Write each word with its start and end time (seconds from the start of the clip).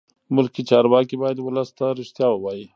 ملکي 0.35 0.63
چارواکي 0.69 1.15
باید 1.23 1.37
ولس 1.41 1.69
ته 1.77 1.85
رښتیا 1.99 2.27
ووایي. 2.31 2.65